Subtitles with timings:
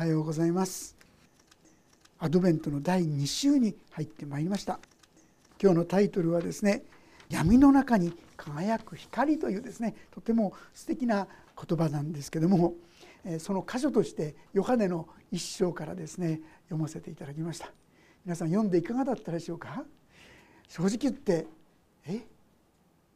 [0.00, 0.96] はようございます。
[2.20, 4.80] アドベントの第2週に入ってまいりました。
[5.62, 6.84] 今日のタイトルはですね
[7.28, 12.72] 闇の中に輝く光というですねとても素敵な言葉なんですけども
[13.40, 16.40] その箇所としてヨハネの一章からですね
[16.70, 17.70] 読ませていただきました。
[18.24, 19.84] 皆さん読んでいかがだったでしょうか？
[20.66, 21.46] 正直言って
[22.06, 22.22] え？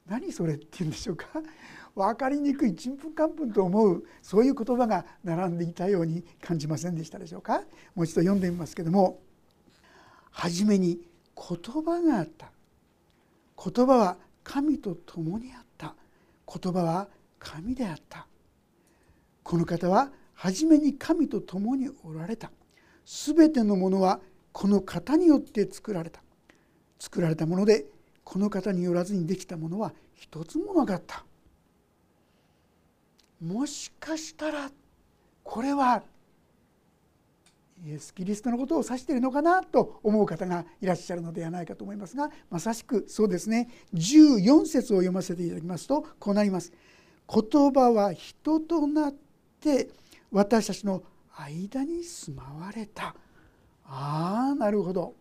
[0.07, 1.27] 何それって言うんでしょうか？
[1.95, 7.63] 分かりにくいちんぷんかんぷんと思うそういう言葉が並んでいたように感じませんでしたでしょうか？
[7.95, 9.21] もう一度読んでみますけども
[10.31, 11.01] 初めに
[11.37, 12.51] 言葉があった。
[13.57, 15.95] 言葉は神と共にあった。
[16.47, 18.27] 言葉は神であった。
[19.43, 22.51] この方は初めに神と共におられた。
[23.07, 24.21] 全てのものは
[24.53, 26.21] この方によって作られた。
[26.99, 27.87] 作られたもので
[28.25, 31.25] この方によらずにできたものは一つもなかった
[33.43, 34.71] もしかしたら
[35.43, 36.03] これは
[37.87, 46.73] イエス・キリストのことを指しているのかなと思う方がいらっしゃるのではないかと思いますがまさしくそうですね14節を読ませていただきますとこうなります。
[47.27, 49.15] 言葉は人となっ
[49.61, 49.89] て
[50.31, 51.03] 私たちの
[51.37, 53.15] 間に住まわれた。
[53.87, 55.15] ああなるほど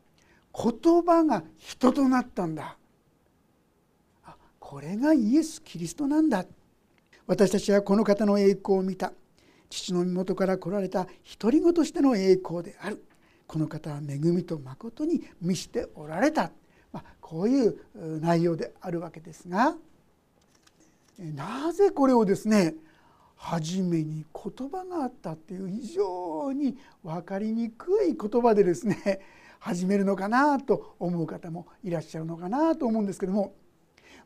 [0.53, 2.77] 言葉が人となったんだ。
[4.73, 6.47] これがイエス・キリストなんだ。
[7.27, 9.13] 私たちはこの方の栄光を見た。
[9.69, 11.05] 父の身元から来られた
[11.39, 13.05] 独り子としての栄光である。
[13.45, 16.49] この方は恵みと誠に見しておられた、
[16.91, 17.75] まあ、こういう
[18.19, 19.75] 内容であるわけですが。
[21.19, 22.73] なぜこれをですね
[23.35, 29.21] 初めに言葉があったっていう非常に分かりにくい言葉でですね
[29.59, 33.53] 始めるのかなと思う方もいらっしゃるのかなと思うんですけども。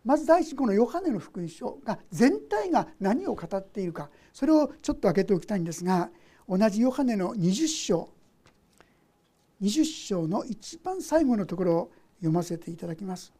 [0.08, 6.10] まず第一このヨハネの福音書が全体が何を語っているかそれをちょっと開けておきたいんですが
[6.48, 8.10] 同じヨハネの20章
[9.62, 13.34] 20章の一番最後のところを読ませていただきます。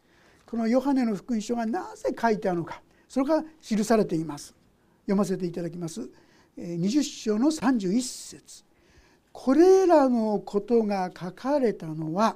[0.46, 4.54] このヨハネの福音書がなぜ書いてあるのかそれが記されています。
[5.04, 6.10] 読ませていただきます。
[6.58, 8.66] 20章の31節
[9.32, 12.36] これらのことが書かれたのは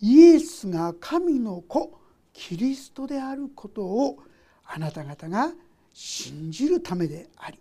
[0.00, 2.01] イエスが神の子
[2.48, 4.18] キリストであることを
[4.64, 5.52] あなた方が
[5.92, 7.58] 信じるためであり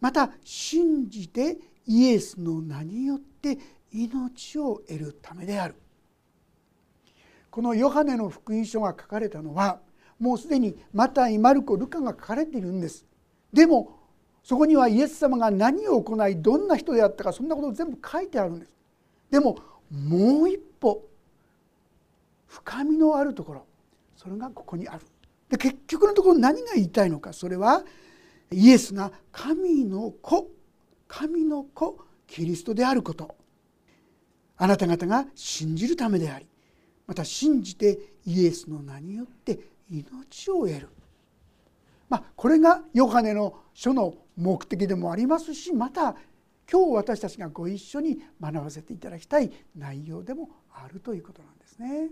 [0.00, 3.58] また信じてイエスの名によって
[3.92, 5.74] 命を得るためである。
[7.50, 9.80] このヨハネの福音書が書かれたのは
[10.20, 13.04] もうすでにマタイマルコルカが書かれているんです。
[13.52, 13.98] でも
[14.44, 18.76] そこにはイエス様が何を行いどんな人であったかそんなことを全部書いてあるんです。
[19.30, 19.58] でも
[19.90, 21.02] もう一歩
[22.46, 23.67] 深みのあるところ。
[24.18, 25.06] それがここにある。
[25.48, 27.32] で結局のところ何が言いたいのか。
[27.32, 27.84] それは
[28.50, 30.50] イエスが神の子。
[31.06, 31.98] 神の子。
[32.26, 33.36] キリストであること。
[34.56, 36.46] あなた方が信じるためであり。
[37.06, 39.58] また信じてイエスの名によって
[39.90, 40.88] 命を得る、
[42.10, 46.16] まあ、これがヨハネの書の目的でもありますしまた
[46.70, 52.10] 今日私たちがご一緒に学ばせていただきたい内容でもあるということなんですね。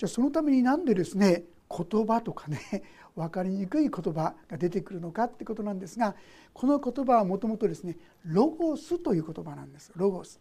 [0.00, 2.58] じゃあそのためになんでですね言葉とかね
[3.14, 6.16] 分かりにくい言葉が出てくるのかってことなんですが
[6.54, 9.92] この言葉はもともとですねロゴスという言葉なんです。
[9.94, 10.40] ロゴス。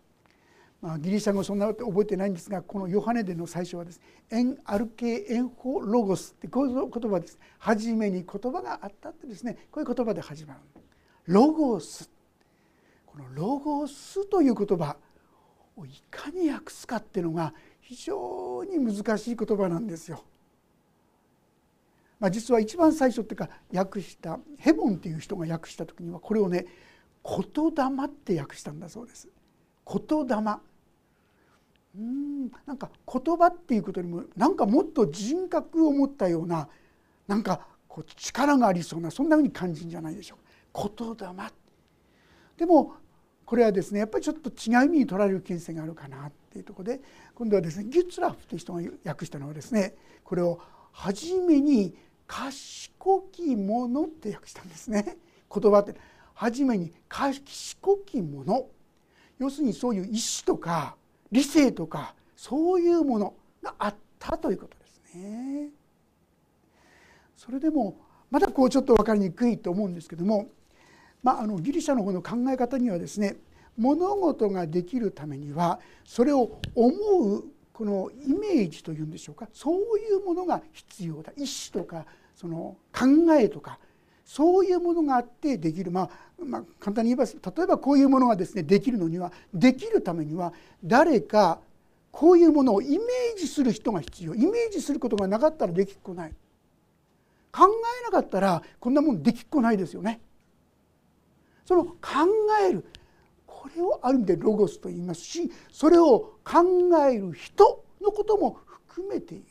[0.81, 3.99] まあ、ギリシャ語そんな覚えてないんですがこのヨハネでの最初はです
[4.29, 7.37] エンアルケエンホロゴスってこういう言葉です。
[7.57, 10.61] 初めに言葉があったってですねこういう言葉で始まる
[11.25, 12.09] ロゴス。
[13.05, 14.95] このロゴスという言葉
[15.75, 17.53] をいかに訳すかっていうのが
[17.89, 20.23] 非常に難しい言葉なんですよ。
[22.19, 26.67] まあ、実は一番最初っていうか訳したヘボンっていう人が訳した時にはこれをね
[27.25, 29.27] 「言霊」って訳したんだそうです。
[29.87, 30.35] 言霊
[31.95, 36.69] うんなんか言葉っていうことにもなんかもっと人格を持ったような
[37.25, 41.51] なんかこう力がありそうなそんなふうに感じるんじゃないでしょうか言霊
[42.55, 42.93] でも
[43.49, 47.01] これはですねやっぱりちょっと違う意味に取られる危険性があるかなっていうところで
[47.33, 50.61] 今度はですねギュッツラフという人が訳したのはですねこれを
[50.91, 51.95] 初めに
[52.27, 52.93] 賢
[53.31, 55.17] きものって訳したんですね。
[55.51, 55.95] 言葉って。
[56.35, 58.67] 初めに賢きもの
[59.39, 60.95] 要するにそういう意志とか
[61.31, 65.69] 理性とかそういうものがあったということですね。
[67.35, 67.97] それでも
[68.29, 70.49] まだこうちょっと分かりにくいと思うんですけども、
[71.23, 73.35] まあ、あのギリシャの方の考え方にはですね
[73.77, 81.31] 物事ができるためにはそれを思うこのイメージというんでしょうかそういうものが必要だ。
[81.37, 82.05] 意思とか
[82.35, 83.79] その考えとか
[84.25, 86.09] そういうものがあってできる、まあ、
[86.45, 91.59] まあ簡単に言えば例えばこういうものがですねできるのにはできるためには誰か
[92.11, 94.35] こういうものをイメージする人が必要。
[94.35, 96.33] イメージすることがなかったらできっこない。
[97.51, 97.65] 考
[98.01, 100.19] えなかったらこんなもんできっこないですよね。
[101.69, 101.93] その考
[102.67, 102.83] える
[103.45, 106.63] これをある意味でロゴスと言いますしそれを考
[107.07, 109.43] える人のことも含めて言う。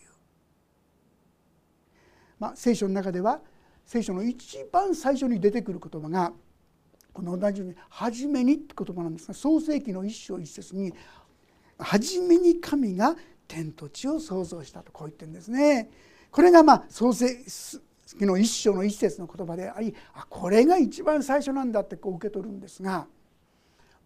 [2.40, 3.40] まあ、聖書の中では
[3.86, 6.32] 聖書の一番最初に出てくる言葉が
[7.12, 10.92] この同じように「初めに」って言葉なんですが創世紀の一章一節に
[11.78, 13.16] 「初めに神が
[13.46, 15.88] 天と地を創造した」とこう言ってるんですね。
[16.32, 17.28] これがまあ創世
[18.16, 23.06] 紀の一章の一節の言葉でありあこれが一番最初なんだってこう受け取るんですが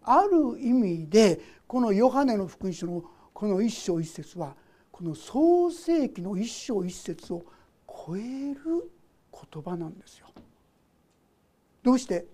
[0.01, 3.03] ある意味でこのヨハネの福音書の
[3.33, 4.55] この一章一節は
[4.91, 7.45] この創世紀の一章一節を
[7.87, 8.19] 超え
[8.53, 8.91] る
[9.31, 10.27] 言葉なんですよ。
[11.81, 12.25] どうして？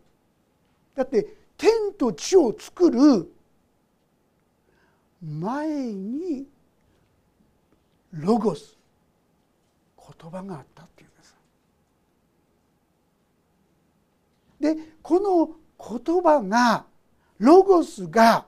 [0.96, 3.32] だって天と地を作る
[5.22, 6.48] 前に
[8.12, 8.78] ロゴス
[9.98, 11.10] 言葉があったっていうん
[14.60, 14.76] で。
[15.02, 16.86] この言葉が
[17.40, 18.46] ロゴスが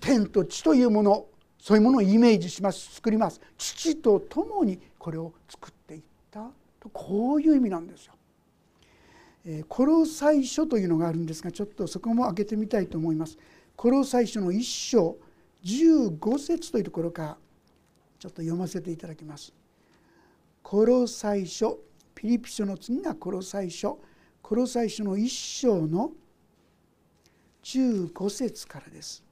[0.00, 1.26] 天と地というもの
[1.58, 8.12] そういうものをイメージします作ります父と共にこれを作っていったとこういう意味なんですよ。
[9.46, 13.38] えコロサイ書というのがあるんですがちょっとそこも開けてみたいと思います。
[13.76, 15.16] コロサイ書の1章
[15.64, 17.36] 15節というところから
[18.18, 19.52] ちょっと読ませていただきます。
[20.62, 21.78] コロサイ書
[22.14, 24.00] ピリピ書の次がコロサイ書
[24.46, 26.12] コロサイ書の1章の
[27.64, 29.24] 15節からです。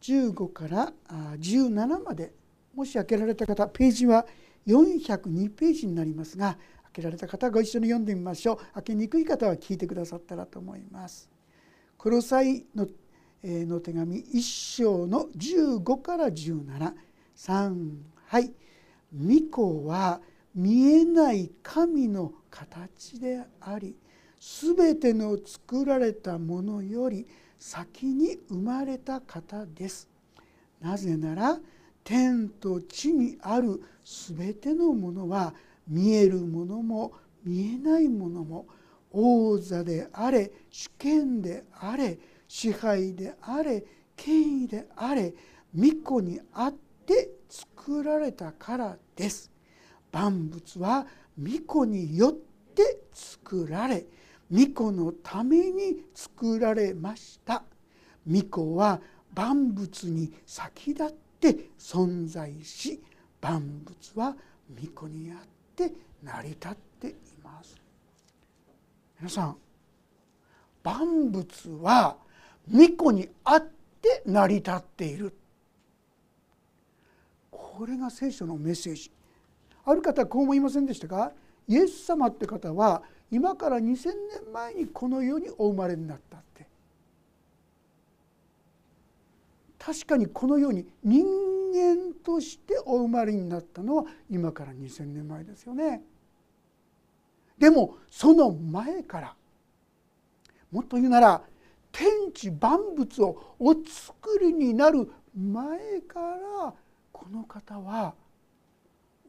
[0.00, 0.92] 15から
[1.40, 2.32] 17まで
[2.72, 4.24] もし開けられた方ページは
[4.68, 11.28] 402ページになりますが開けられた方ご一緒に読んでみましょう開けにくい方は聞いてくださったらと思います。
[11.98, 12.86] コロサイの
[13.42, 17.96] の手紙1章の15から173
[18.26, 18.52] はい
[19.12, 20.22] 「御子は
[20.54, 23.96] 見えない神の形であり
[24.42, 27.28] 全ての作られたものより
[27.60, 30.08] 先に生まれた方です。
[30.80, 31.60] なぜなら
[32.02, 35.54] 天と地にある全てのものは
[35.86, 37.12] 見えるものも
[37.44, 38.66] 見えないものも
[39.12, 42.18] 王座であれ主権であれ
[42.48, 43.84] 支配であれ
[44.16, 45.32] 権威であれ
[45.72, 46.74] 御子にあっ
[47.06, 49.52] て作られたからです。
[50.10, 51.06] 万物は
[51.40, 52.32] 御子によっ
[52.74, 54.04] て作られ
[54.52, 57.62] 御子のために作られました。
[58.30, 59.00] 御子は
[59.34, 63.02] 万物に先立って存在し
[63.40, 64.36] 万物は
[64.80, 65.38] 御子にあっ
[65.74, 67.74] て成り立っています。
[69.18, 69.56] 皆さん
[70.84, 72.16] 万物は
[72.70, 73.66] 御子にあっ
[74.00, 75.32] て成り立っている。
[77.50, 79.10] これが聖書のメッセージ。
[79.84, 81.32] ある方はこう思いませんでしたか？
[81.66, 83.02] イエス様って方は
[83.32, 84.10] 今から2,000
[84.44, 86.66] 年前にこの世にお生まれになったって
[89.78, 91.24] 確かにこの世に人
[91.72, 96.02] 間としてお生まれになったのは今から2,000年前ですよね。
[97.58, 99.34] でもその前から
[100.70, 101.42] もっと言うなら
[101.90, 106.74] 天地万物をお作りになる前から
[107.10, 108.14] この方は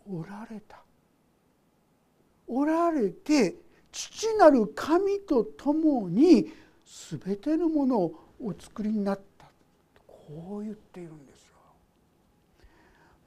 [0.06, 0.84] おられた。
[2.48, 3.63] おられて
[3.94, 6.52] 父なる神と共に
[7.20, 9.46] 全てのものをお作りになった
[10.08, 11.54] こう言っているんですよ。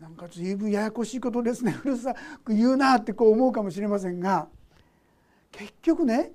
[0.01, 4.49] なんか随分ややこしいことですね うるさく言うなってこう思うかもしれませんが
[5.53, 6.33] 結局ね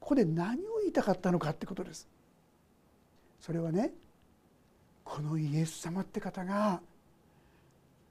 [0.00, 2.08] ここで何を言いたかったのかってことです。
[3.40, 3.92] それはね
[5.04, 6.80] このイエス様って方が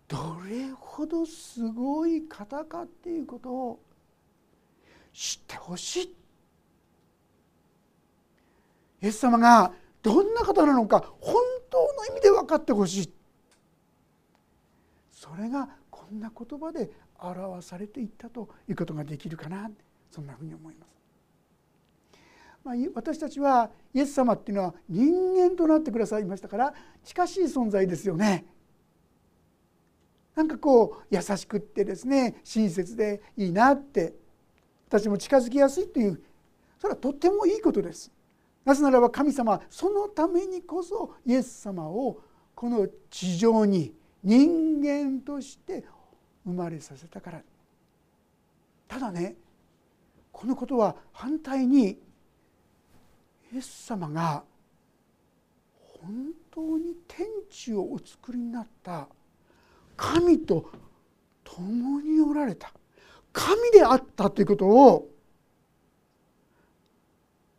[0.08, 3.80] どれほどすごい方かっていうことを
[5.14, 6.16] 知ってほしい
[9.02, 11.36] イエス様がどんな方なのか本
[11.70, 13.14] 当の意味で分かってほしい
[15.12, 19.70] それがこんな言葉で表されていったということができるかな
[20.12, 20.94] そんなふうに思います。
[22.64, 28.46] まあ、私たちはイエス様っていうのは人間となってくださいましたから近しい存在ですよね。
[30.36, 34.14] なんかこう優しくってですね親切でいいなって
[34.94, 36.22] 私も近づきやすいという
[36.78, 38.12] それはとってもいいことです。
[38.64, 42.22] なぜならば神様はそのためにこそイエス様を
[42.54, 43.92] この地上に
[44.24, 45.84] 人間として
[46.46, 47.42] 生まれさせたから
[48.88, 49.36] ただね
[50.32, 51.90] このことは反対に
[53.52, 54.44] イエス様が
[56.02, 59.08] 本当に天地をお作りになった
[59.98, 60.70] 神と
[61.44, 62.72] 共におられた
[63.34, 65.10] 神であったということを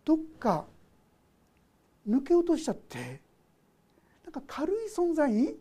[0.04, 0.64] どっか
[2.09, 3.21] 抜け落としちゃって
[4.25, 5.57] なんか軽い存在に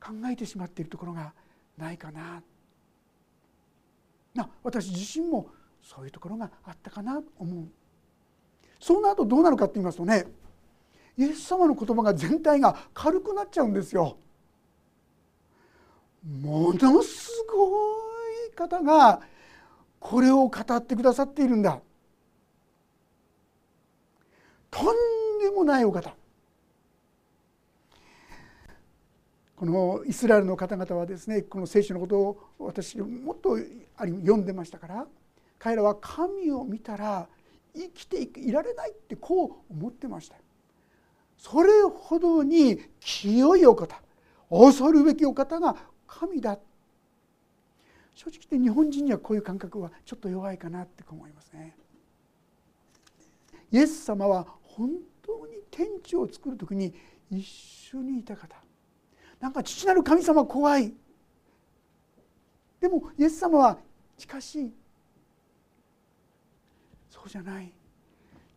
[0.00, 1.32] 考えてしまっているところが
[1.78, 2.42] ないかな
[4.34, 5.48] な私自身も
[5.82, 7.68] そういうところがあったかなと思う
[8.80, 10.26] その後どうなるかって言いますとね
[11.16, 14.18] イエス様の言葉が全体が軽くなっちゃうんですよ。
[16.42, 18.03] ものすごい
[18.68, 19.20] 方が
[20.00, 21.80] これを語ってくださっているんだ。
[24.70, 24.86] とん
[25.40, 26.14] でもないお方。
[29.56, 33.56] このイスラエルの方々はですねこの聖書のことを私もっと
[33.96, 35.06] 読んでましたから
[35.58, 37.28] 彼らは神を見たら
[37.74, 40.36] 生きていられないってこう思ってました
[41.38, 44.02] それほどに清いお方
[44.50, 46.60] 恐るべきお方が神だっ
[48.14, 51.76] 正直言って日本人にはこういう感覚はちょっと弱いかなって思いますね。
[53.72, 54.90] イエス様は本
[55.22, 56.94] 当に天地を作る時に
[57.30, 58.56] 一緒にいた方。
[59.40, 60.94] なんか父なる神様怖い。
[62.80, 63.78] でもイエス様は
[64.16, 64.72] 近しい。
[67.10, 67.72] そうじゃない。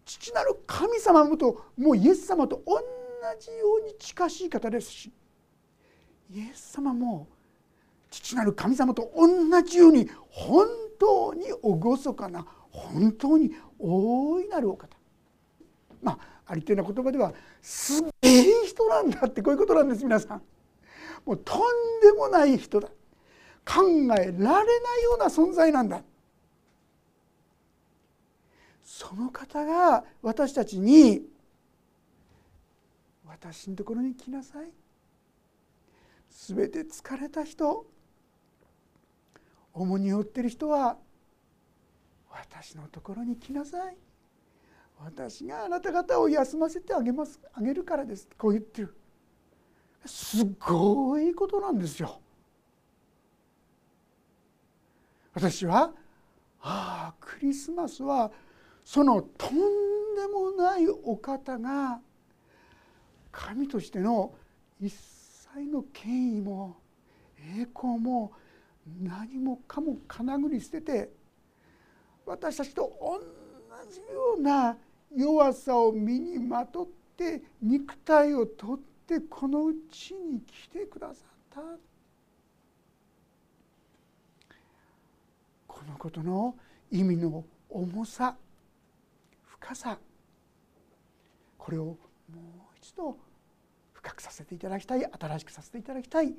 [0.05, 2.81] 父なる神様ともうイエス様と同
[3.39, 5.11] じように近しい方ですし
[6.31, 7.27] イエス様も
[8.09, 10.67] 父なる神様と同じように本
[10.99, 14.95] 当に厳かな本当に大いなるお方。
[16.01, 20.41] まあありていな言葉ではすげえ人なんだってこういうことなんです皆さん。
[21.25, 21.59] もうとん
[22.01, 22.87] でもない人だ。
[23.65, 24.63] 考えられない
[25.03, 26.01] ような存在なんだ。
[28.83, 31.27] その方が私たちに
[33.27, 34.71] 「私のところに来なさい」
[36.31, 37.85] 「すべて疲れた人。
[39.81, 40.98] 重荷を負ってる人は
[42.29, 43.98] 私のところに来なさい」
[45.00, 48.96] 「私があなた方を休ませてあげますあげるからです」こう言ってる。
[50.05, 52.22] すごいことなんですよ。
[55.34, 55.93] 私は
[56.62, 58.31] ああクリスマスは
[58.84, 62.01] そのとんでもないお方が
[63.31, 64.34] 神としての
[64.79, 66.77] 一切の権威も
[67.38, 68.31] 栄光も
[69.01, 71.10] 何もかもかなぐり捨てて
[72.25, 73.20] 私たちと同
[73.91, 74.77] じような
[75.15, 81.17] 弱さを身にまとって肉体を取ってこのうちに来てくださっ
[81.50, 81.62] た。
[85.67, 86.56] このことの
[86.91, 88.36] 意味の重さ
[89.46, 89.98] 深さ。
[91.58, 91.98] これをも
[92.74, 93.17] う一度
[93.94, 95.06] 深くさせていただきたい。
[95.06, 96.36] 新しくさせていただきたい。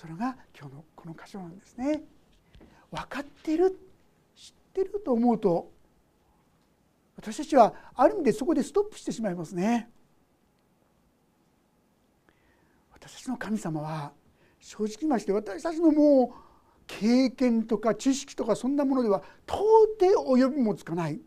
[0.00, 2.02] それが今日のこの箇所なんですね。
[2.90, 3.78] 分かってる
[4.34, 5.70] 知ってると思うと
[7.18, 9.90] 私たちはある意味でそこでストップしてしまいますね。
[12.92, 14.12] 私たちの神様は
[14.58, 19.60] 正直まして私たちのもう経験とか知識とかそんなものでは到
[20.00, 21.20] 底及びもつかない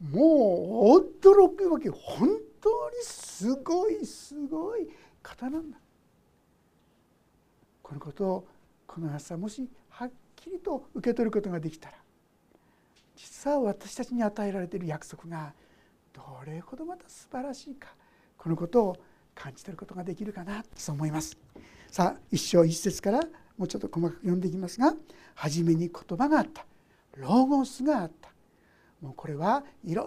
[0.00, 2.28] もう驚くわけ本
[2.60, 4.88] 当にすごいすごい
[5.24, 5.78] 方なんだ
[7.86, 8.48] このことを
[8.84, 11.94] この朝もしはっきりと受け取ることができたら
[13.14, 15.52] 実は私たちに与えられている約束が
[16.12, 17.90] どれほどまた素晴らしいか
[18.36, 18.96] このことを
[19.36, 21.38] 感じ取ることができるかなそう思います。
[21.88, 23.20] さあ一章一節から
[23.56, 24.92] もうちょっと細かく読んでいきますが
[25.36, 26.66] 「初めに言葉があった」
[27.14, 28.30] 「ロゴスがあった」
[29.00, 30.06] もうこれはいろ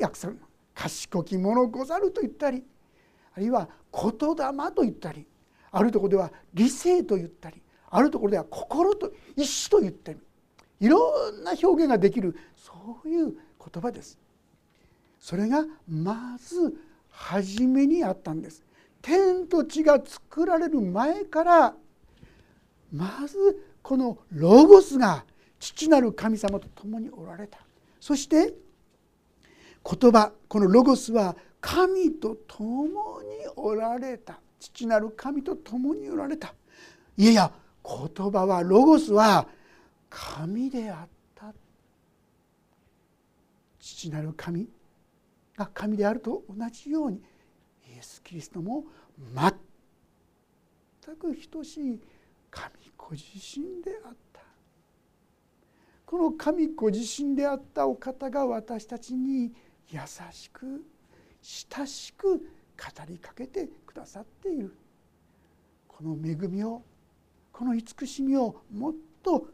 [0.00, 0.40] な訳される
[0.74, 2.64] 賢き者ござると言ったり
[3.34, 5.24] あるいは言霊と言ったり
[5.72, 7.60] あるところでは理性と言ったり
[7.90, 10.18] あるところでは心と意志と言ったり
[10.80, 12.72] いろんな表現ができるそ
[13.04, 14.18] ういう言葉です。
[15.18, 16.74] それがまず
[17.08, 18.64] 初めにあったんです。
[19.00, 21.74] 天と地が作られる前から
[22.92, 25.24] まずこのロゴスが
[25.58, 27.58] 父なる神様と共におられた
[28.00, 28.54] そして
[29.84, 36.54] 言葉このロゴスは神と共におられた父なる神と共におられた。
[37.16, 37.52] いやいや
[37.84, 39.48] 言葉はロゴスは
[40.08, 41.52] 神であった。
[43.80, 44.68] 父なる神
[45.56, 47.16] が神であると同じように
[47.88, 48.84] イエス・キリストも
[49.34, 52.00] 全く等しい
[52.48, 54.42] 神ご自身であった。
[56.06, 59.52] この神子自身であったお方が私たちに
[59.88, 59.98] 優
[60.30, 60.84] しく
[61.42, 64.74] 親しく語りかけてくださっている。
[65.88, 66.82] この恵みを
[67.52, 69.46] この慈しみをもっと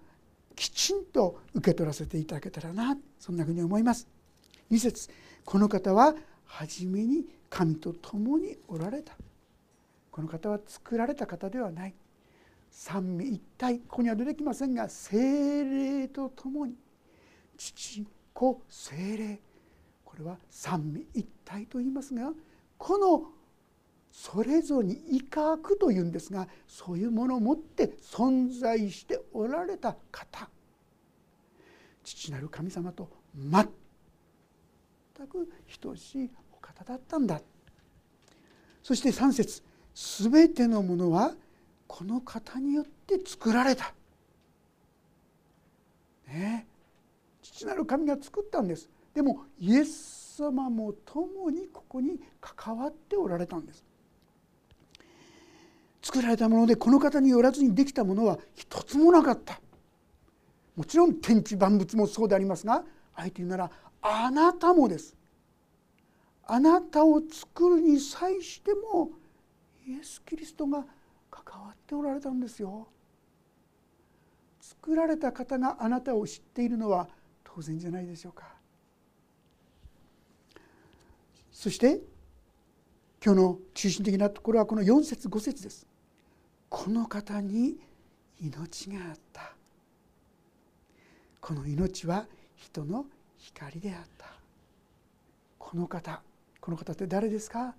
[0.55, 4.09] きちんと受け取らせていただけたらなそんなふうに思います。
[4.71, 5.09] 2節
[5.45, 9.17] この方は初めに神と共におられた。
[10.11, 11.95] この方は作られた方ではない。
[12.71, 16.75] 三位一体ここには出てきませんが精霊と共に。
[17.57, 19.41] 父子精霊。
[20.05, 22.33] これは三位一体と言いますが
[22.79, 23.33] この
[24.11, 30.49] それぞれに威嚇というんですがそういうものを持って存在しておられた方
[32.03, 33.69] 父なる神様と全
[35.29, 35.49] く
[35.81, 37.41] 等しいお方だったんだ。
[38.83, 39.63] そして3節
[39.95, 41.35] 全てのものは
[41.87, 43.93] この方によって作られた」
[46.29, 46.67] ね
[47.43, 48.89] 父なる神が作ったんです。
[49.13, 53.85] でもイエス様も共にここに関わっておられたんです
[56.03, 59.61] 作られたものでこの方によらずにできたものは一つもなかった
[60.77, 65.17] もちろん天地万物もそうでありますがあえて言うならあなたもです
[66.51, 69.11] あなたを作るに際しても
[69.87, 70.85] イエス・キリストが
[71.31, 72.89] 関わっておられたんですよ。
[74.61, 77.09] 作られた方があなたを知っているのは
[77.43, 78.58] 当然じゃないでしょうか。
[81.59, 82.01] そして
[83.21, 85.89] 今日の中心的なところはこの4節5節です。
[86.69, 87.75] この方に
[88.41, 89.55] 命があった。
[91.41, 94.27] この命は人の光であった。
[95.59, 96.23] この方
[96.61, 97.75] この方って誰ですか？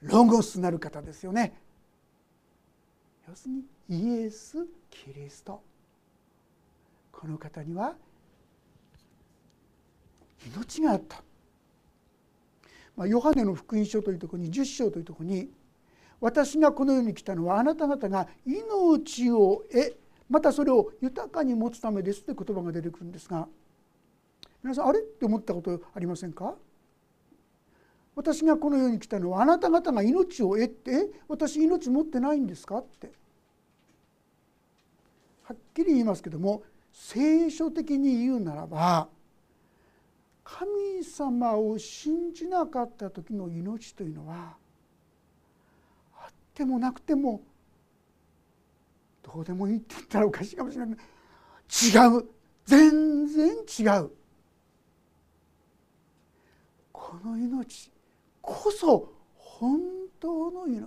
[0.00, 1.52] ロゴスなる方ですよね
[3.28, 3.54] 要する
[3.90, 5.62] にイエス・キリスト
[7.12, 7.96] この方には
[10.46, 11.22] 命があった、
[12.96, 15.48] まあ、ヨハネの福音書というところに10章というところに
[16.20, 19.96] 私がこの世に来たのはあなた方が命を得
[20.28, 23.48] またそれを豊かに持つためですという言葉が出てくるんですが
[24.62, 26.54] 皆さんあれって思ったことありませんか？
[28.14, 32.78] 私がこの世に来たのはあなた方が命を得て私命持ってないんですか？
[32.78, 33.10] って。
[35.42, 39.08] はっきり言いますけども聖書的に言うならば
[40.58, 44.54] 神様を信じなかった時の命というのは
[46.14, 47.40] あってもなくても
[49.22, 50.98] どうでもいいって言ったらおかしいかもしれない。
[50.98, 52.28] 違う。
[52.66, 54.10] 全然違う。
[56.92, 57.90] この命
[58.42, 59.80] こそ本
[60.20, 60.86] 当の命。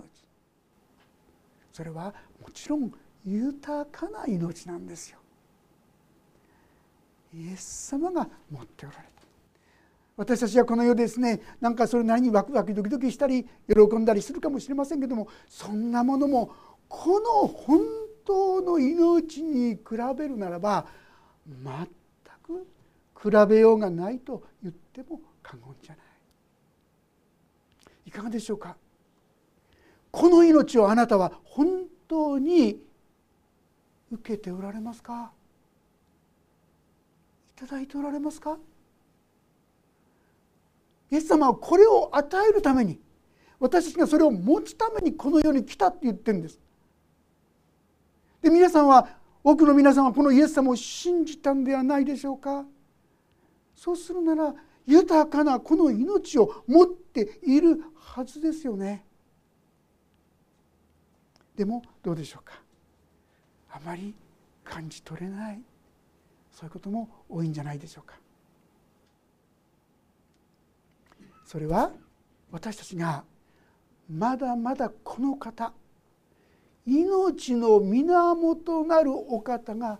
[1.72, 2.92] それはもちろん
[3.24, 5.18] 豊かな命なんですよ。
[7.34, 9.15] イエス様が持っておられた。
[10.16, 16.52] 私たちはこの世ですねなんかそれなりにワクワクドキドキしたり喜んだりするかもしれませんけどもそんなものも
[16.88, 17.80] この本
[18.24, 19.80] 当の命に比
[20.16, 20.86] べるならば
[21.46, 21.86] 全
[22.42, 22.66] く
[23.22, 26.06] 比べようがないと言っても過言じゃない。
[28.06, 28.76] いかがでしょうか？
[30.10, 32.80] この命をあなたは本当に
[34.10, 35.32] 受けておられますか？
[37.56, 38.58] いただいておられますか？
[41.10, 43.00] イエス様はこれを与えるために
[43.58, 46.60] 私たちがそれを持つためにこの世に来たって言ってるんです。
[48.42, 49.08] で皆さんは
[49.42, 52.64] 多くの皆さんはこのイエス様を信じたんではないでしょうか。
[53.74, 54.54] そうするなら
[54.86, 59.04] 豊かなこの命を持っているはずですよね。
[61.56, 62.60] でもどうでしょうか。
[63.70, 64.14] あまり
[64.64, 65.60] 感じ取れない。
[66.52, 68.18] そういうことも多いんじゃないでしょうか。
[71.46, 71.92] それは
[72.50, 73.24] 私たちが
[74.10, 75.72] まだまだこの方
[76.84, 79.98] 命の源なるお方が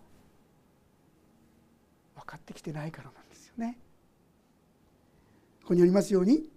[2.16, 3.78] 分かってきてないからなんですよね。
[5.62, 6.48] ここにありますように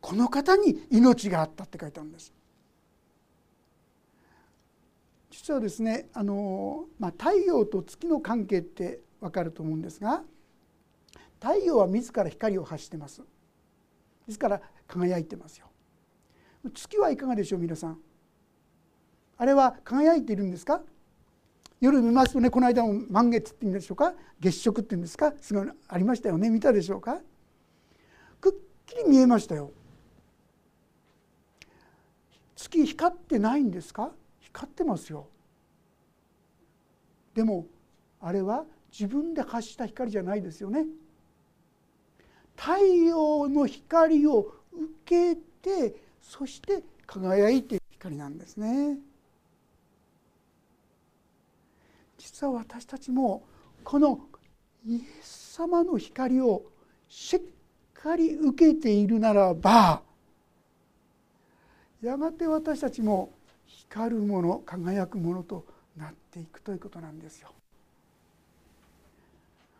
[0.00, 2.32] この方に命があったって書いてあるんです。
[5.30, 10.22] 実はですねあの、まあ、太陽と月の関係って分かると思うんですが
[11.40, 13.22] 太陽は自ら光を発してます
[14.28, 15.66] ですから輝いてますよ。
[16.74, 17.98] 月はいかがでしょう皆さん。
[19.38, 20.82] あれは輝いているんですか？
[21.80, 24.12] 夜見ますとねこの間も満月っていうんでしょうか？
[24.40, 25.32] 月食っていうんですか？
[25.40, 26.50] すごいありましたよね。
[26.50, 27.20] 見たでしょうか？
[28.40, 28.52] くっ
[28.84, 29.70] きり見えましたよ。
[32.54, 34.12] 月光ってないんですか？
[34.40, 35.26] 光ってますよ。
[37.32, 37.66] でも
[38.20, 40.84] あれは自分で発した光じゃないですよね。
[42.58, 48.98] 太陽の光を受けてそして輝いて光なんですね。
[52.18, 53.44] 実は私たちも
[53.84, 54.20] この
[54.84, 56.64] イエス様の光を
[57.08, 57.40] しっ
[57.94, 60.02] かり受けているならば
[62.02, 63.30] やがて私たちも
[63.66, 65.64] 光るもの輝くものと
[65.96, 67.50] なっていくということなんですよ。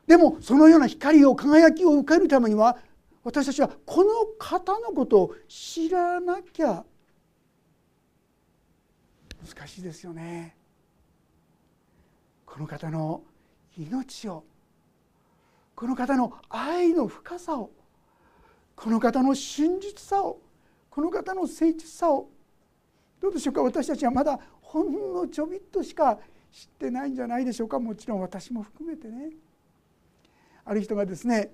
[0.08, 2.78] でもそのような光を輝きを受けるためには
[3.22, 6.82] 私たちはこの方のことを知らなきゃ
[9.46, 10.56] 難しいですよね。
[12.46, 13.22] この方の
[13.76, 14.44] 命を
[15.76, 17.70] この方の愛の深さを
[18.74, 20.40] この方の真実さを
[20.88, 22.30] この方の誠実さを
[23.20, 23.62] どうでしょうか？
[23.62, 26.18] 私たちはまだほんのちょびっとしか
[26.50, 27.78] 知ってないんじゃないでしょうか？
[27.78, 29.32] もちろん私も含めてね。
[30.68, 31.50] ある人がですね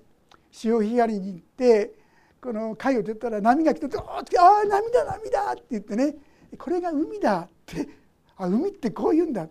[0.51, 1.93] 潮干狩りに行って
[2.41, 6.15] この貝を出たら波が来て「ああ波だ波だ」って言ってね
[6.59, 7.87] 「これが海だ」って
[8.35, 9.47] 「あ海ってこう言うんだ」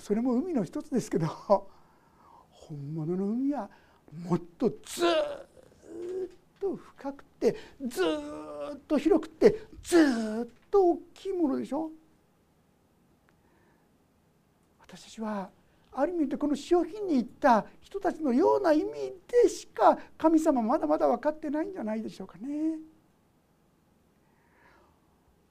[0.00, 3.68] それも海の一つですけど本物の海は
[4.26, 5.10] もっとずっ
[6.58, 7.54] と深くて
[7.86, 8.02] ず
[8.74, 11.90] っと広くてずっと大きいものでしょ。
[14.80, 15.50] 私たちは
[15.94, 18.92] ある意味でこの潮干に行った人たちのような意味
[19.42, 22.78] でしか神様まだまだ分かってないんじゃないでしょうかね。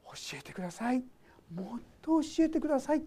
[0.04, 1.04] 教えてください。
[1.54, 3.04] もっと教えてください。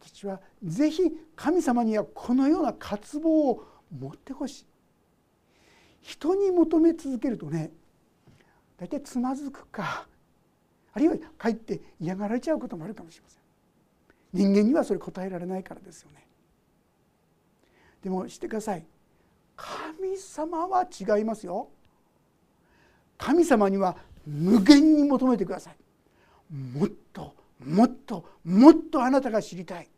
[0.00, 1.02] 私はぜひ
[1.36, 3.64] 神様にはこのような渇望を
[3.96, 4.66] 持ってほしい。
[6.00, 7.70] 人に求め続けるとね
[8.76, 10.06] 大体つまずくか
[10.92, 13.43] あるいはかえって嫌がられちゃうこともあるかもしれません。
[14.34, 16.26] 人間にはそれ答えられないからですよね。
[18.02, 18.84] でもしてください。
[19.56, 21.68] 神様は違いますよ。
[23.16, 25.76] 神様には無限に求めてください。
[26.52, 29.88] もっともっともっとあなたが知りたい。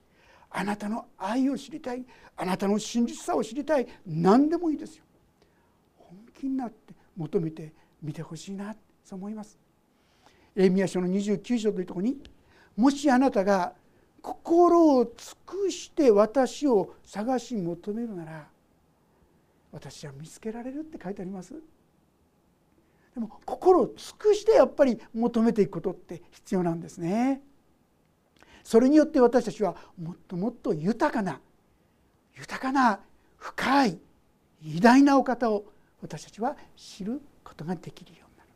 [0.51, 2.05] あなたの愛を知りたい。
[2.37, 3.89] あなたの真実さを知りたい。
[4.07, 5.05] 何でもいいですよ。
[5.97, 7.73] 本気になって求めて
[8.03, 8.77] みてほしいな。
[9.03, 9.59] そう思います。
[10.55, 12.19] エミア書の29章というところに
[12.77, 13.73] もしあなたが
[14.27, 15.13] 心を尽
[15.47, 18.49] くして私を探し求めるなら
[19.71, 21.55] 私は見つけられるって書いてあります。
[23.15, 27.41] でも心を尽くしてやっぱり求めていくことって必要なんですね。
[28.65, 31.41] それによって私たちはもっともっと豊かな
[32.35, 32.99] 豊かな
[33.37, 33.99] 深い
[34.61, 35.67] 偉大なお方を
[36.03, 38.51] 私たちは知ることができるようになる。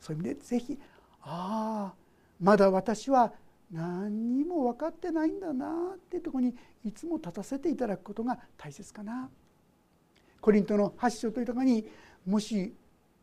[0.00, 0.78] そういう意味で是非
[1.22, 1.94] ああ
[2.40, 3.32] まだ私は
[3.72, 6.54] 何にも分かってないんだなっていうところに
[6.84, 9.30] いつも立たせていただくことが大切かな。
[10.40, 11.86] コリントの8章というところに
[12.26, 12.74] もし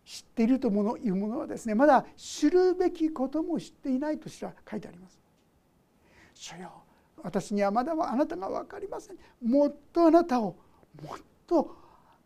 [0.05, 5.19] 知っているというものはですねまだ知るべきことも知っていないとしら書いてあります。
[6.33, 6.71] 主よ
[7.21, 10.55] 私にはまだあなたが分かりませんもっとあなたを
[11.03, 11.75] もっと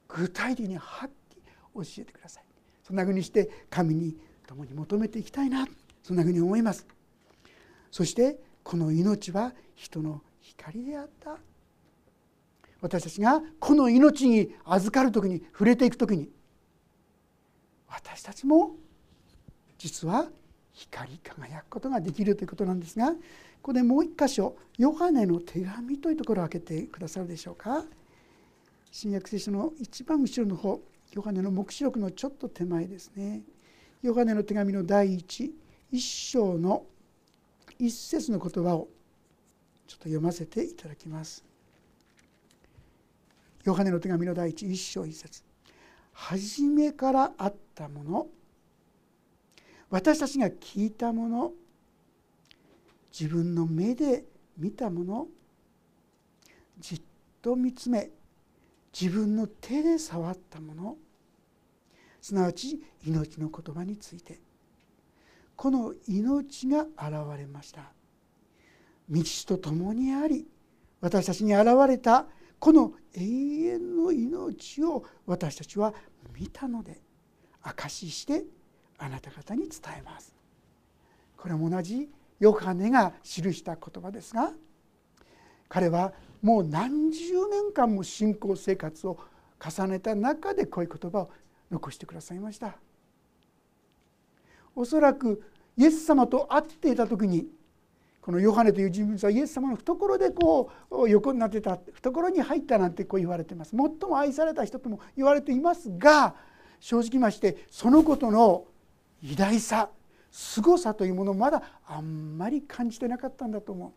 [0.08, 1.42] 具体的にはっきり
[1.74, 2.44] 教えてください
[2.84, 5.68] そんなふうにして神に共に求めていきたいな
[6.04, 6.86] そんなふうに思います。
[7.94, 11.38] そしてこの命は人の光であった。
[12.82, 16.28] 私たちがこの命に預かる時に触れていく時に
[17.88, 18.72] 私たちも
[19.78, 20.28] 実は
[20.72, 23.18] 光り輝くことができるということなんですがこ
[23.62, 27.86] こでもう一箇所ヨハネの手紙というところを開けてくださるでしょうか。
[28.92, 33.44] 新約聖書の一番後ろの方ヨハネの黙示録のちょっと手前ですね。
[34.02, 35.56] ヨハネの手紙の第一
[35.92, 36.88] 一章の
[37.80, 38.88] 一節の言葉を
[39.88, 41.44] ちょっと読ませていただきます。
[43.64, 45.44] ヨハネの手紙の第一一章一節
[46.12, 48.28] 初めからあったもの
[49.90, 51.52] 私たちが聞いたもの
[53.18, 54.26] 自分の目で
[54.58, 55.28] 見たもの
[56.80, 57.02] じっ
[57.42, 58.10] と見つめ
[59.00, 60.98] 自分の手で触ったもの
[62.22, 64.40] すなわち命の言葉について
[65.56, 67.82] この命が現れました
[69.10, 70.48] 道と共にあり
[71.02, 72.26] 私たちに現れた
[72.60, 75.94] この永遠の命を私たちは
[76.34, 77.02] 見たので
[77.62, 78.44] 証しして
[78.98, 80.34] あなた方に伝えます
[81.38, 84.54] これも同じヨハネが記した言葉ですが
[85.68, 89.18] 彼はもう何十年間も信仰生活を
[89.60, 91.32] 重ねた中でこういう言葉を
[91.72, 92.76] 残してくださいました。
[94.76, 95.42] おそらく
[95.78, 97.48] イエス様と会っていた時に
[98.22, 103.76] このヨハネという人物はイエス様の懐でこう横になってた懐に入ったなんてこう言われています。
[103.76, 106.36] 最も愛された人とも言われていますが
[106.80, 108.66] 正直ましてそのことの
[109.22, 109.90] 偉大さ
[110.32, 113.92] 凄さというものをまだあんまり感じてなかったんだと思う。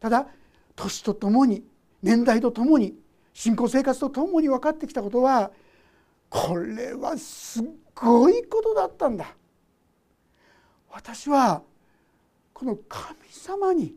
[0.00, 0.26] ただ
[0.74, 1.64] 年とともに
[2.02, 2.96] 年代とともに
[3.32, 5.52] 信仰生活とともに分かってきたことは
[6.28, 7.62] これはす
[7.94, 9.34] ごいことだったんだ。
[10.90, 11.62] 私は
[12.52, 13.94] この神様に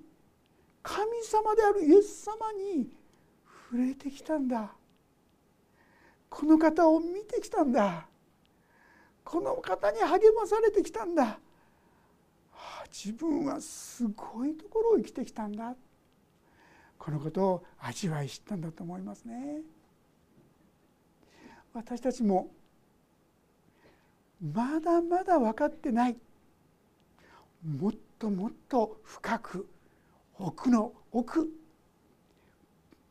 [0.82, 2.88] 神様であるイエス様に
[3.70, 4.72] 触れてきたんだ。
[6.30, 8.08] この方を見てきたんだ。
[9.24, 11.40] この方に励まされてきたんだ、
[12.92, 15.76] 自分はすごいところを生きてきたんだ。
[16.98, 19.62] このことを味わい知ったんだと思いますね。
[21.74, 22.52] 私たちも
[24.42, 26.18] まだまだ分かってない。
[27.64, 29.68] もっともっと深く
[30.38, 31.50] 奥の奥。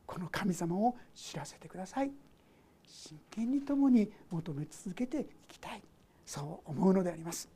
[0.06, 2.12] この神様を知らせてください。
[2.86, 5.82] 真剣に共に求め続けていきたい。
[6.26, 7.48] そう思うのであります。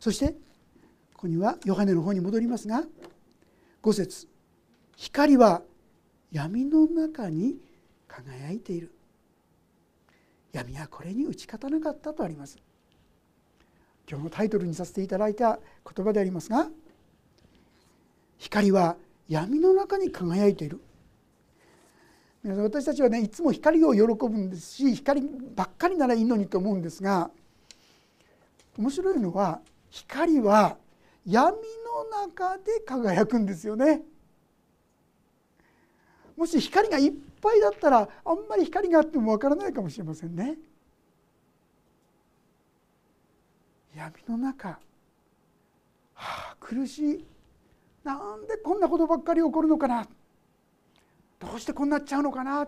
[0.00, 0.32] そして
[1.14, 2.84] ここにはヨハネの方に戻りますが
[3.82, 4.28] 5節。
[4.96, 5.62] 光は
[6.32, 7.56] 闇の中に
[8.08, 8.92] 輝いている。
[10.54, 12.56] 闇はこれに打ち勝たなかったとあります
[14.08, 15.58] 今日のタイトルにさせていただいた
[15.94, 16.68] 言葉でありますが
[18.38, 18.96] 光は
[19.28, 20.80] 闇の中に輝いている
[22.44, 25.22] 皆さん私たちはねいつも光を喜ぶんですし光
[25.56, 27.30] ばっかりならいいのにと思うんですが
[28.78, 30.76] 面白いのは光は
[31.26, 31.56] 闇
[32.12, 34.02] の中で輝くんですよね。
[36.36, 40.56] もし光がいっぱいだったらあんまり光があってもわからないかもしれませんね。
[43.94, 44.78] 闇の中、は
[46.14, 47.24] あ、苦しい。
[48.02, 50.06] なんでこんなことばっかり起こるのかな。
[51.38, 52.66] どうしてこうなっちゃうのかな。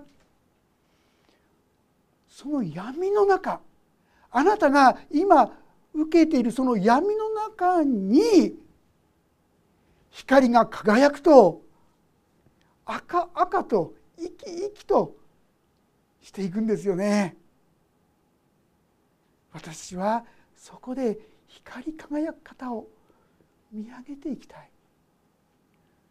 [2.28, 3.60] その闇の中。
[4.30, 5.50] あなたが今
[5.94, 8.54] 受けているその闇の中に
[10.10, 11.62] 光が輝くと
[12.86, 15.16] 赤赤と生き生きと
[16.22, 17.36] していくんですよね。
[19.52, 20.24] 私は
[20.56, 21.18] そこで
[21.48, 22.86] 光り輝く方を
[23.72, 24.70] 見上げていきたい。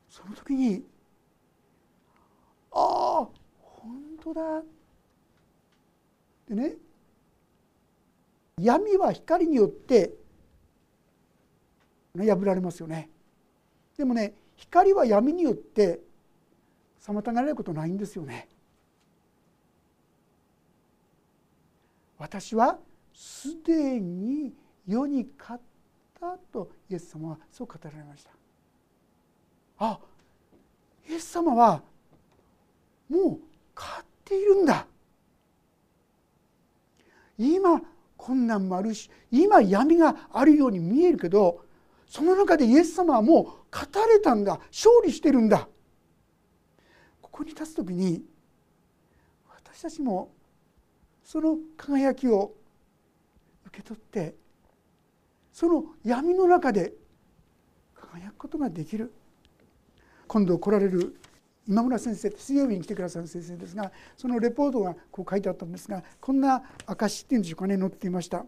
[0.09, 0.83] その時に
[2.71, 3.27] ああ
[3.61, 4.63] 本当だ。
[6.49, 6.73] でね
[8.59, 10.13] 闇は光によって
[12.17, 13.09] 破られますよね。
[13.97, 15.99] でもね光は闇によって
[17.06, 18.48] 妨げられることないんですよね。
[22.18, 22.80] 私は
[23.13, 24.54] すでに
[24.88, 25.63] 世に勝っ
[26.20, 28.32] たとイエス様はそう語られました。
[29.78, 30.00] あ
[31.08, 31.84] イエス様は
[33.08, 33.39] もう
[33.76, 34.88] 勝っているんだ。
[37.38, 37.82] 今
[38.18, 41.65] 困難もあるし今闇があるように見えるけど
[42.08, 45.68] その中でイエス様はもう勝たれたんだ勝利してるんだ
[47.36, 48.24] ここに立つ時に
[49.50, 50.32] 私たちも
[51.21, 52.54] その輝きを
[53.65, 54.36] 受け取って
[55.52, 56.93] その闇の中で
[57.93, 59.12] 輝くことができる。
[60.28, 61.17] 今度来られる
[61.67, 68.45] 今村先生水曜日に来てくださる先生ですがそのレポートがこう書いてあったんですがこんな証っていうんでしょうかね載っていました。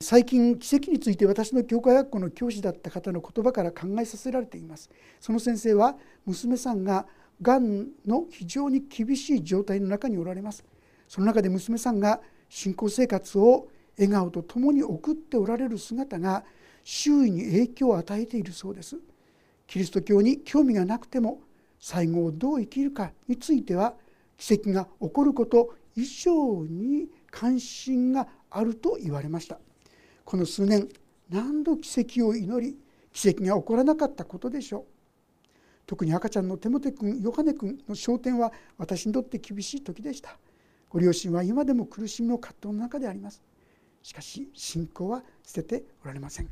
[0.00, 4.90] 最近奇跡について私の教会学校の教師だった方の言葉から考えさせられています。
[5.18, 7.04] その先生は娘さんが
[7.42, 10.64] がんの非常に厳しい状態の中におられます。
[11.08, 16.44] その中で娘さんが信仰生活を笑顔とともに送っておられる姿が
[16.84, 18.96] 周囲に影響を与えているそうです。
[19.66, 21.40] キリスト教に興味がなくても
[21.78, 23.94] 最後をどう生きるかについては
[24.36, 29.58] 奇跡が起こること以上に関心があると言われました。
[30.24, 30.88] この数年
[31.28, 32.76] 何度奇跡を祈り
[33.12, 34.91] 奇跡が起こらなかったことでしょう。
[35.86, 40.38] 特に赤ちゃんのテモテ君ヨハネ君の昇天は私にとって厳しい時でした。
[40.88, 43.42] ご両親は今でも苦しみの葛藤の中であります。
[44.02, 46.48] しかし信仰は捨てておられません。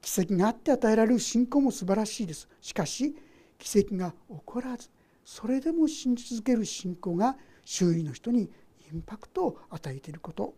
[0.00, 2.48] 奇跡があって与えられる信仰も素晴らしいです。
[2.60, 3.14] しかし
[3.58, 4.88] 奇跡が起こらず
[5.24, 8.50] それでも信じ続ける信仰が周囲の人に
[8.92, 10.54] インパクトを与えていること。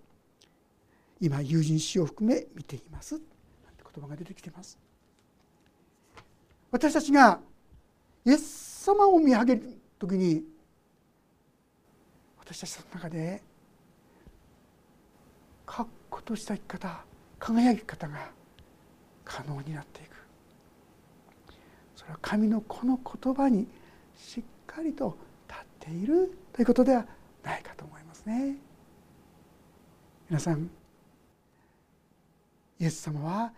[1.20, 3.14] 今友人史を含め見ています。
[3.14, 3.22] なん
[3.76, 4.78] て言葉が出てきています。
[6.73, 7.39] 私たちが
[8.25, 10.43] イエス様を見上げる時に
[12.39, 13.43] 私たちの中で
[15.67, 17.05] 確固とした生き方
[17.39, 18.31] 輝き方が
[19.25, 20.17] 可能になっていく
[21.95, 23.69] それは神のこの言葉に
[24.17, 25.17] しっかりと
[25.49, 27.07] 立っているということでは
[27.45, 28.57] ないかと思いますね。
[30.29, 30.71] 皆さん
[32.81, 33.53] イエス様は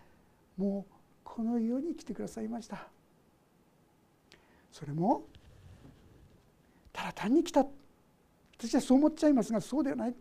[0.57, 2.89] もうこの世に来てくださいました
[4.75, 5.23] それも
[6.93, 7.65] ただ単に来た
[8.59, 10.15] 私はそう思っちゃいますがそうではない。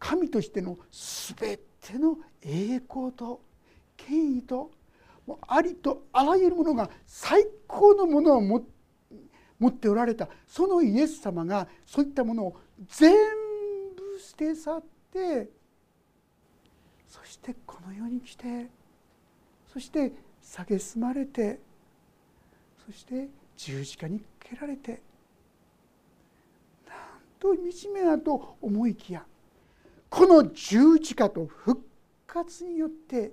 [0.00, 0.76] 神としての
[1.38, 3.40] 全ての栄光と
[3.96, 4.72] 権威と
[5.24, 8.58] もうありとあらゆるものが最高のものを持
[9.68, 10.28] っておられた。
[10.48, 12.56] そのイエス様がそういったものを
[12.88, 15.48] 全部捨て去って
[17.06, 18.68] そしてこの世に来て
[19.72, 21.60] そして蔑まれて
[22.84, 25.00] そして十字架にかけられて
[26.88, 26.98] なん
[27.38, 29.24] と惨めなと思いきや
[30.08, 31.80] この十字架と復
[32.26, 33.32] 活によって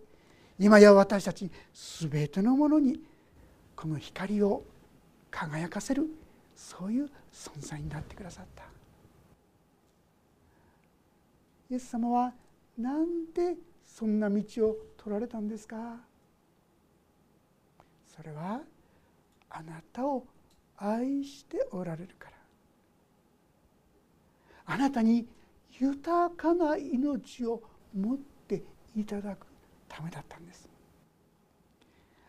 [0.59, 1.51] 今や私たち
[2.09, 2.99] 全てのものに
[3.75, 4.63] この光を
[5.29, 6.07] 輝かせる
[6.55, 8.63] そういう存在になってくださった。
[11.69, 12.33] イエス様は
[12.77, 15.97] なんでそんな道を取られたんですか？
[18.15, 18.61] それは
[19.53, 20.25] あなたを
[20.77, 22.37] 愛しておられるから。
[24.65, 25.27] あなたに
[25.79, 27.61] 豊かな命を
[27.95, 28.63] 持って
[28.95, 29.45] いただく
[29.87, 30.67] ためだったんです。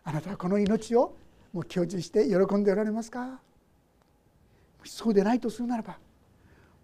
[0.03, 1.15] あなたはこの命を
[1.51, 3.39] もう享受して喜んでおられますか？
[4.83, 5.97] そうでないとするならば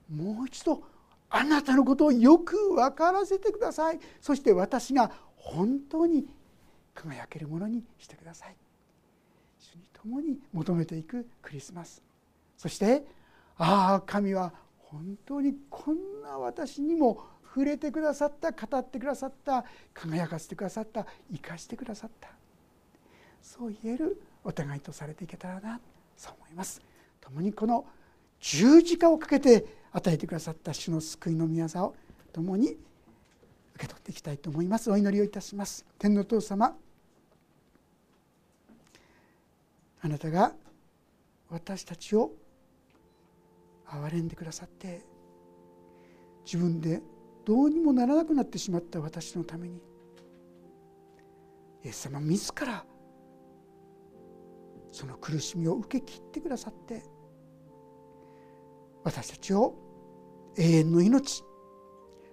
[0.09, 0.81] もう一度
[1.29, 3.99] あなたのことをよく分からせてください。
[4.19, 6.25] そして私が本当に
[6.95, 8.55] 輝けるものにしてください。
[10.03, 12.01] 共に求めていくクリスマス。
[12.57, 13.03] そして
[13.57, 22.29] ああ神は本当にこんな私にも触れてくださった語ってくださった輝かせてくださった生かしてくださった
[23.41, 25.79] そう言えるお互いとされていけたらな
[26.15, 26.81] そう思います。
[27.19, 27.85] 共にこの
[28.39, 31.95] 十字架をかけて与えてくださった主の救いの御業を
[32.33, 32.77] 共に受
[33.77, 34.89] け取っていきたいと思います。
[34.91, 35.85] お祈りをいたします。
[35.99, 36.75] 天の父様
[40.01, 40.53] あなたが
[41.49, 42.31] 私たちを
[43.87, 45.01] 憐れんでくださって
[46.43, 47.01] 自分で
[47.45, 49.81] どうにもならなくなってしまった私のために
[51.83, 52.83] イエス様自ら
[54.91, 57.03] その苦しみを受け切ってくださって
[59.03, 59.75] 私たちを
[60.57, 61.43] 永遠の命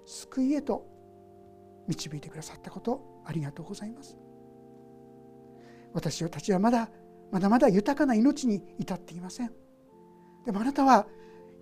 [0.06, 0.86] 救いへと
[1.86, 4.16] 導いてくださったことありがとうございます。
[5.92, 6.88] 私たちはまだ
[7.30, 9.52] まだまだ豊かな命に至っていません。
[10.44, 11.06] でもあなたは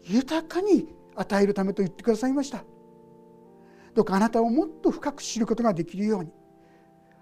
[0.02, 2.64] 豊かに与えるためと言ってくださいました。
[3.94, 6.32] どうかあなたをもっと深く知ることができるように。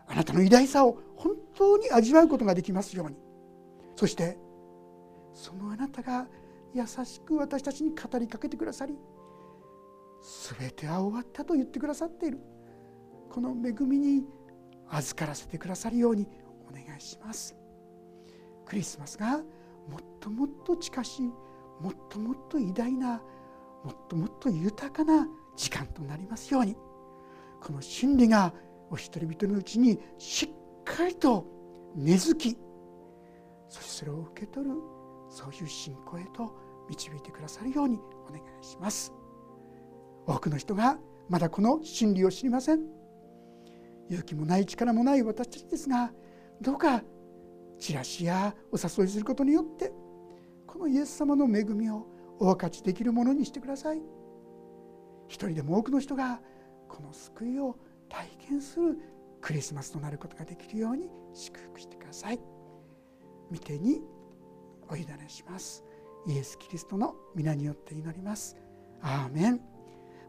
[0.07, 3.17] あなたの偉大さを本当に味わうことができますように。
[3.97, 4.37] そして
[5.33, 6.27] そのあなたが
[6.75, 8.99] 優しく私たちに語りかけてくださり
[10.59, 12.41] 全ては終わったと言ってくださっている。
[13.31, 14.25] この恵みに
[14.91, 16.27] 預からせてくださるように
[16.69, 17.57] お願いします。
[18.67, 21.27] クリスマスがもっともっと近しい
[21.81, 23.23] もっともっと偉大な
[23.85, 26.77] もっともっと豊かな時間となりますように。
[27.61, 28.53] この真理が
[28.91, 31.47] お一人々のうちにしっかりと
[31.97, 32.59] 根付き
[33.71, 34.75] そしてそれを受け取る
[35.31, 36.55] そういう信仰へと
[36.91, 37.99] 導いてくださるように
[38.29, 39.13] お願いします。
[40.27, 40.99] 多くの人が
[41.29, 42.81] まだこの真理を知りません。
[44.11, 46.13] 勇気もない力もない私たちですが
[46.61, 47.03] どうか
[47.85, 49.93] チラシやお誘いすることによって
[50.67, 52.07] このイエス様の恵みを
[52.39, 54.01] お分かちできるものにしてください。
[55.29, 56.41] 一人でも多くの人が
[56.89, 57.77] この救いを
[58.09, 58.99] 体験する
[59.43, 62.41] クリスマスとなることができるように祝福してください。
[63.51, 64.01] 御手に
[64.89, 65.85] お委ねします。
[66.27, 68.57] イエス・キリストの皆によって祈ります。
[69.03, 69.61] アーメン。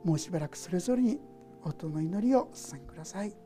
[0.04, 1.22] もうしばらくそれぞれに
[1.64, 3.45] 音の祈りをお捧げください。